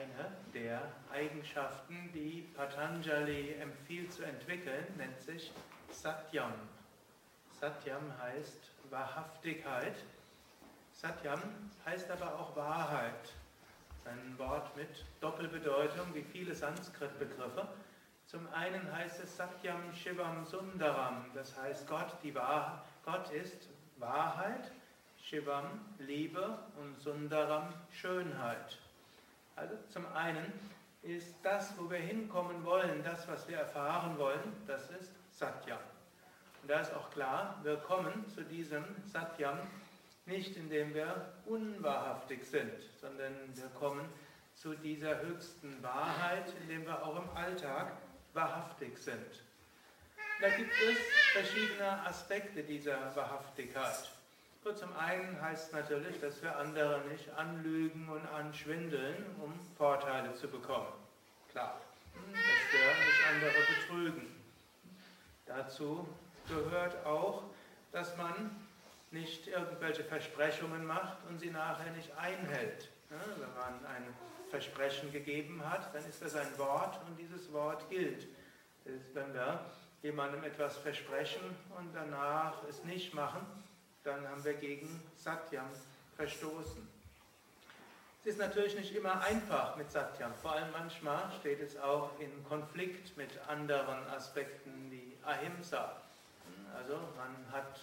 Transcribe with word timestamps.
Eine 0.00 0.30
der 0.54 0.80
Eigenschaften, 1.12 2.10
die 2.14 2.48
Patanjali 2.56 3.52
empfiehlt 3.60 4.10
zu 4.10 4.22
entwickeln, 4.22 4.86
nennt 4.96 5.20
sich 5.20 5.52
Satyam. 5.90 6.54
Satyam 7.60 8.00
heißt 8.18 8.70
Wahrhaftigkeit. 8.88 9.96
Satyam 10.94 11.42
heißt 11.84 12.10
aber 12.10 12.34
auch 12.38 12.56
Wahrheit. 12.56 13.34
Ein 14.06 14.38
Wort 14.38 14.74
mit 14.74 15.04
Doppelbedeutung, 15.20 16.14
wie 16.14 16.24
viele 16.24 16.54
Sanskrit-Begriffe. 16.54 17.68
Zum 18.24 18.48
einen 18.54 18.90
heißt 18.90 19.22
es 19.22 19.36
Satyam 19.36 19.92
Shivam 19.92 20.46
Sundaram, 20.46 21.26
das 21.34 21.54
heißt 21.60 21.86
Gott, 21.86 22.16
die 22.22 22.34
Wahrheit, 22.34 22.80
Gott 23.04 23.30
ist 23.32 23.68
Wahrheit, 23.98 24.72
Shivam 25.22 25.66
Liebe 25.98 26.58
und 26.78 26.98
Sundaram 27.02 27.74
Schönheit. 27.90 28.78
Also 29.60 29.76
zum 29.90 30.06
einen 30.14 30.50
ist 31.02 31.34
das, 31.42 31.76
wo 31.76 31.90
wir 31.90 31.98
hinkommen 31.98 32.64
wollen, 32.64 33.04
das, 33.04 33.28
was 33.28 33.46
wir 33.46 33.58
erfahren 33.58 34.18
wollen, 34.18 34.40
das 34.66 34.90
ist 34.90 35.12
Satyam. 35.30 35.78
Und 36.62 36.70
da 36.70 36.80
ist 36.80 36.94
auch 36.94 37.10
klar, 37.10 37.60
wir 37.62 37.76
kommen 37.76 38.26
zu 38.28 38.42
diesem 38.42 38.84
Satyam 39.04 39.58
nicht 40.24 40.56
indem 40.56 40.94
wir 40.94 41.34
unwahrhaftig 41.44 42.44
sind, 42.44 42.72
sondern 43.00 43.34
wir 43.54 43.68
kommen 43.78 44.08
zu 44.54 44.74
dieser 44.74 45.20
höchsten 45.20 45.82
Wahrheit, 45.82 46.54
indem 46.62 46.86
wir 46.86 47.04
auch 47.04 47.16
im 47.16 47.36
Alltag 47.36 47.92
wahrhaftig 48.32 48.96
sind. 48.96 49.42
Da 50.40 50.48
gibt 50.50 50.72
es 50.72 50.98
verschiedene 51.32 52.06
Aspekte 52.06 52.62
dieser 52.62 53.14
Wahrhaftigkeit. 53.14 54.10
Und 54.62 54.76
zum 54.76 54.94
einen 54.96 55.40
heißt 55.40 55.68
es 55.68 55.72
natürlich, 55.72 56.20
dass 56.20 56.42
wir 56.42 56.56
andere 56.56 57.00
nicht 57.08 57.30
anlügen 57.30 58.08
und 58.08 58.26
anschwindeln, 58.28 59.24
um 59.42 59.58
Vorteile 59.76 60.34
zu 60.34 60.48
bekommen. 60.48 60.92
Klar, 61.50 61.80
dass 62.14 62.72
wir 62.72 62.88
nicht 63.04 63.26
andere 63.28 63.52
betrügen. 63.74 64.34
Dazu 65.46 66.06
gehört 66.46 67.04
auch, 67.06 67.44
dass 67.90 68.16
man 68.16 68.50
nicht 69.10 69.48
irgendwelche 69.48 70.04
Versprechungen 70.04 70.86
macht 70.86 71.18
und 71.28 71.40
sie 71.40 71.50
nachher 71.50 71.90
nicht 71.92 72.16
einhält. 72.16 72.88
wenn 73.08 73.54
man 73.54 73.84
ein 73.86 74.14
Versprechen 74.50 75.10
gegeben 75.10 75.62
hat, 75.68 75.92
dann 75.94 76.04
ist 76.04 76.22
das 76.22 76.36
ein 76.36 76.58
Wort 76.58 77.00
und 77.06 77.16
dieses 77.16 77.52
Wort 77.52 77.88
gilt. 77.88 78.26
Wenn 78.84 79.34
wir 79.34 79.64
jemandem 80.02 80.44
etwas 80.44 80.76
versprechen 80.76 81.42
und 81.76 81.92
danach 81.94 82.62
es 82.68 82.84
nicht 82.84 83.14
machen, 83.14 83.44
dann 84.04 84.26
haben 84.28 84.44
wir 84.44 84.54
gegen 84.54 84.88
Satyam 85.16 85.68
verstoßen. 86.16 86.88
Es 88.20 88.26
ist 88.26 88.38
natürlich 88.38 88.74
nicht 88.74 88.94
immer 88.94 89.20
einfach 89.22 89.76
mit 89.76 89.90
Satyam, 89.90 90.34
vor 90.34 90.52
allem 90.52 90.70
manchmal 90.72 91.30
steht 91.40 91.60
es 91.60 91.78
auch 91.78 92.10
in 92.18 92.44
Konflikt 92.44 93.16
mit 93.16 93.30
anderen 93.48 94.06
Aspekten 94.08 94.90
wie 94.90 95.16
Ahimsa. 95.24 95.96
Also 96.76 96.98
man 97.16 97.52
hat 97.52 97.80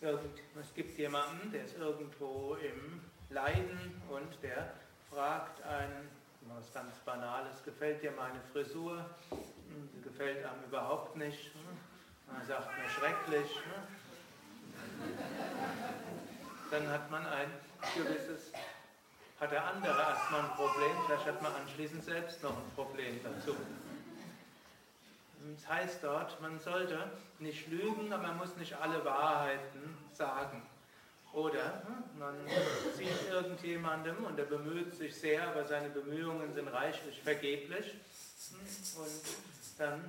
es 0.00 0.74
gibt 0.74 0.96
jemanden, 0.96 1.50
der 1.50 1.64
ist 1.64 1.76
irgendwo 1.76 2.54
im 2.54 3.00
Leiden 3.30 4.00
und 4.08 4.42
der 4.44 4.72
fragt 5.10 5.60
einen, 5.62 6.08
was 6.42 6.72
ganz 6.72 6.94
Banales, 7.04 7.64
gefällt 7.64 8.00
dir 8.02 8.12
meine 8.12 8.40
Frisur? 8.52 9.04
Hm, 9.30 9.88
die 9.92 10.02
gefällt 10.02 10.44
einem 10.44 10.62
überhaupt 10.68 11.16
nicht. 11.16 11.50
Man 12.28 12.46
sagt 12.46 12.78
mir 12.78 12.88
schrecklich. 12.88 13.50
Dann 16.70 16.88
hat 16.88 17.10
man 17.10 17.26
ein 17.26 17.50
gewisses, 17.96 18.52
hat 19.40 19.50
der 19.52 19.64
andere 19.64 20.00
erstmal 20.00 20.42
ein 20.42 20.50
Problem, 20.50 20.90
vielleicht 21.06 21.26
hat 21.26 21.42
man 21.42 21.52
anschließend 21.54 22.04
selbst 22.04 22.42
noch 22.42 22.56
ein 22.56 22.70
Problem 22.74 23.20
dazu. 23.22 23.56
Es 25.56 25.68
heißt 25.68 26.02
dort, 26.02 26.40
man 26.40 26.58
sollte 26.58 27.10
nicht 27.38 27.68
lügen, 27.68 28.12
aber 28.12 28.28
man 28.28 28.38
muss 28.38 28.56
nicht 28.56 28.74
alle 28.74 29.04
Wahrheiten 29.04 29.96
sagen. 30.12 30.62
Oder 31.32 31.82
hm, 31.86 32.18
man 32.18 32.34
sieht 32.96 33.30
irgendjemandem 33.30 34.24
und 34.24 34.38
er 34.38 34.46
bemüht 34.46 34.94
sich 34.94 35.14
sehr, 35.14 35.46
aber 35.48 35.64
seine 35.64 35.88
Bemühungen 35.90 36.52
sind 36.54 36.68
reichlich 36.68 37.20
vergeblich. 37.22 37.94
Hm, 38.50 39.02
und 39.02 39.22
dann 39.78 40.04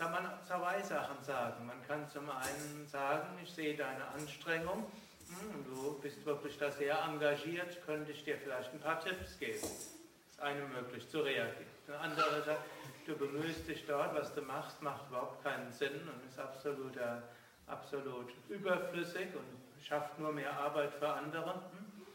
kann 0.00 0.12
man 0.12 0.30
zwei 0.46 0.80
Sachen 0.80 1.22
sagen. 1.22 1.66
Man 1.66 1.86
kann 1.86 2.08
zum 2.08 2.30
einen 2.30 2.88
sagen, 2.88 3.38
ich 3.44 3.50
sehe 3.52 3.76
deine 3.76 4.06
Anstrengung, 4.08 4.86
hm, 5.28 5.64
du 5.66 6.00
bist 6.00 6.24
wirklich 6.24 6.56
da 6.56 6.70
sehr 6.70 6.98
engagiert, 7.02 7.84
könnte 7.84 8.10
ich 8.10 8.24
dir 8.24 8.38
vielleicht 8.38 8.72
ein 8.72 8.80
paar 8.80 8.98
Tipps 8.98 9.38
geben. 9.38 9.60
Das 9.60 9.70
ist 9.70 10.40
eine 10.40 10.64
möglich 10.68 11.06
zu 11.10 11.20
reagieren. 11.20 11.66
Eine 11.86 11.98
andere 11.98 12.42
sagt, 12.44 12.62
du 13.06 13.14
bemühst 13.14 13.68
dich 13.68 13.84
dort, 13.86 14.14
was 14.14 14.34
du 14.34 14.40
machst, 14.40 14.80
macht 14.80 15.06
überhaupt 15.10 15.44
keinen 15.44 15.70
Sinn 15.70 16.08
und 16.08 16.26
ist 16.26 16.38
absolut, 16.38 16.96
äh, 16.96 17.20
absolut 17.66 18.30
überflüssig 18.48 19.28
und 19.34 19.84
schafft 19.84 20.18
nur 20.18 20.32
mehr 20.32 20.50
Arbeit 20.58 20.94
für 20.94 21.10
andere. 21.10 21.52
Hm? 21.52 22.06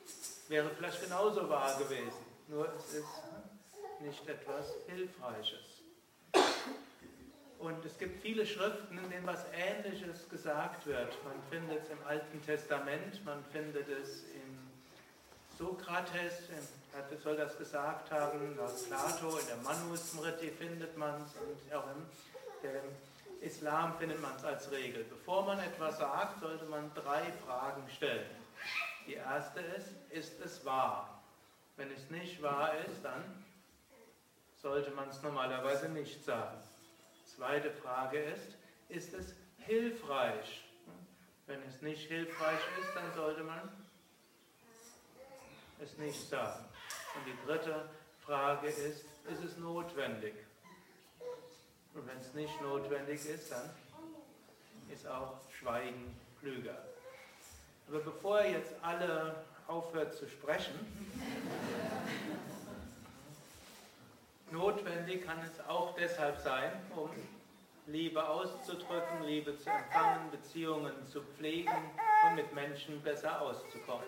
Wäre 0.47 0.71
vielleicht 0.71 1.03
genauso 1.03 1.47
wahr 1.47 1.77
gewesen, 1.77 2.25
nur 2.47 2.67
es 2.75 2.95
ist 2.95 3.21
nicht 3.99 4.27
etwas 4.27 4.73
Hilfreiches. 4.87 5.74
Es 7.85 7.97
gibt 7.99 8.21
viele 8.21 8.45
Schriften, 8.45 8.97
in 8.97 9.09
denen 9.09 9.27
was 9.27 9.45
Ähnliches 9.53 10.27
gesagt 10.29 10.87
wird. 10.87 11.23
Man 11.23 11.35
findet 11.51 11.83
es 11.83 11.89
im 11.91 11.99
Alten 12.07 12.43
Testament, 12.43 13.23
man 13.23 13.43
findet 13.51 13.87
es 13.87 14.23
in 14.23 14.65
Sokrates 15.57 16.33
soll 17.23 17.37
das 17.37 17.57
gesagt 17.57 18.11
haben, 18.11 18.55
laut 18.55 18.87
Plato, 18.87 19.37
in 19.37 19.47
der 19.47 19.57
Manusmriti 19.57 20.49
findet 20.49 20.97
man 20.97 21.21
es 21.23 21.33
und 21.35 21.73
auch 21.73 21.87
im 21.91 22.05
Islam 23.41 23.97
findet 23.97 24.21
man 24.21 24.35
es 24.35 24.43
als 24.43 24.71
Regel. 24.71 25.03
Bevor 25.05 25.45
man 25.45 25.59
etwas 25.59 25.97
sagt, 25.97 26.39
sollte 26.39 26.65
man 26.65 26.91
drei 26.93 27.23
Fragen 27.45 27.83
stellen. 27.89 28.29
Die 29.07 29.15
erste 29.15 29.59
ist, 29.59 29.93
ist 30.09 30.39
es 30.39 30.63
wahr? 30.65 31.21
Wenn 31.77 31.91
es 31.91 32.09
nicht 32.09 32.41
wahr 32.41 32.73
ist, 32.79 33.03
dann 33.03 33.43
sollte 34.61 34.91
man 34.91 35.09
es 35.09 35.21
normalerweise 35.21 35.89
nicht 35.89 36.23
sagen. 36.23 36.57
Zweite 37.35 37.69
Frage 37.69 38.17
ist, 38.17 38.55
ist 38.87 39.13
es 39.13 39.33
hilfreich? 39.57 40.63
Wenn 41.47 41.61
es 41.63 41.81
nicht 41.81 42.07
hilfreich 42.07 42.59
ist, 42.81 42.95
dann 42.95 43.13
sollte 43.13 43.43
man 43.43 43.69
es 45.81 45.97
nicht 45.97 46.29
sagen. 46.29 46.63
Und 47.15 47.25
die 47.25 47.45
dritte 47.45 47.89
Frage 48.25 48.67
ist, 48.67 49.03
ist 49.29 49.43
es 49.45 49.57
notwendig? 49.57 50.33
Und 51.93 52.07
wenn 52.07 52.17
es 52.19 52.33
nicht 52.33 52.61
notwendig 52.61 53.25
ist, 53.25 53.51
dann 53.51 53.69
ist 54.89 55.05
auch 55.05 55.41
Schweigen 55.51 56.15
klüger. 56.39 56.85
Aber 57.89 57.99
bevor 57.99 58.43
jetzt 58.45 58.73
alle 58.81 59.43
aufhört 59.67 60.15
zu 60.15 60.27
sprechen, 60.29 60.79
notwendig 64.55 65.25
kann 65.25 65.39
es 65.39 65.59
auch 65.67 65.93
deshalb 65.95 66.39
sein, 66.39 66.71
um 66.95 67.09
Liebe 67.87 68.27
auszudrücken, 68.27 69.23
Liebe 69.25 69.57
zu 69.57 69.69
empfangen, 69.69 70.31
Beziehungen 70.31 71.05
zu 71.05 71.21
pflegen 71.21 71.91
und 72.25 72.35
mit 72.35 72.53
Menschen 72.55 73.01
besser 73.01 73.41
auszukommen. 73.41 74.07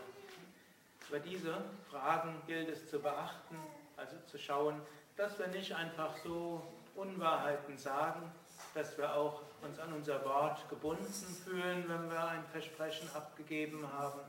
Über 1.10 1.20
diese 1.20 1.62
Fragen 1.92 2.42
gilt 2.48 2.70
es 2.70 2.90
zu 2.90 3.00
beachten, 3.00 3.58
also 3.98 4.16
zu 4.26 4.38
schauen, 4.38 4.82
dass 5.16 5.38
wir 5.38 5.48
nicht 5.48 5.76
einfach 5.76 6.16
so 6.24 6.62
Unwahrheiten 6.96 7.78
sagen, 7.78 8.32
dass 8.74 8.98
wir 8.98 9.14
auch 9.14 9.42
uns 9.62 9.78
an 9.80 9.94
unser 9.94 10.24
Wort 10.26 10.68
gebunden 10.70 11.04
fühlen, 11.44 11.86
wenn 11.88 12.10
wir 12.10 12.26
ein 12.26 12.44
Versprechen 12.52 13.10
abgegeben 13.14 13.86
haben, 13.94 14.22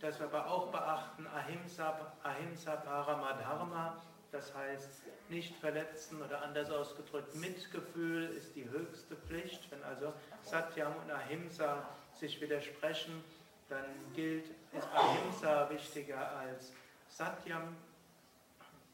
dass 0.00 0.18
wir 0.18 0.26
aber 0.26 0.46
auch 0.48 0.70
beachten 0.70 1.26
Ahimsa, 1.26 2.12
Ahimsa 2.22 2.76
Paramadharma, 2.76 3.96
das 4.30 4.54
heißt 4.54 5.02
nicht 5.32 5.56
verletzen 5.56 6.22
oder 6.22 6.42
anders 6.42 6.70
ausgedrückt, 6.70 7.34
Mitgefühl 7.34 8.24
ist 8.36 8.54
die 8.54 8.68
höchste 8.68 9.16
Pflicht. 9.16 9.68
Wenn 9.70 9.82
also 9.82 10.12
Satyam 10.42 10.94
und 11.02 11.10
Ahimsa 11.10 11.88
sich 12.14 12.40
widersprechen, 12.40 13.24
dann 13.68 13.84
gilt, 14.14 14.46
ist 14.76 14.88
Ahimsa 14.94 15.68
wichtiger 15.70 16.30
als 16.36 16.72
Satyam 17.08 17.74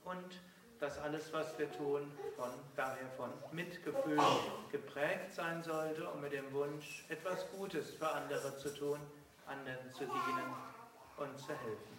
und 0.04 0.40
dass 0.80 0.96
alles, 0.98 1.32
was 1.32 1.58
wir 1.58 1.70
tun, 1.72 2.10
von, 2.36 2.50
daher 2.76 3.08
von 3.16 3.30
Mitgefühl 3.50 4.20
geprägt 4.70 5.34
sein 5.34 5.62
sollte 5.64 6.08
und 6.08 6.20
mit 6.20 6.32
dem 6.32 6.52
Wunsch, 6.52 7.04
etwas 7.08 7.50
Gutes 7.50 7.90
für 7.94 8.08
andere 8.08 8.56
zu 8.58 8.72
tun, 8.72 9.00
anderen 9.46 9.92
zu 9.92 10.04
dienen 10.04 10.54
und 11.16 11.36
zu 11.38 11.48
helfen. 11.48 11.97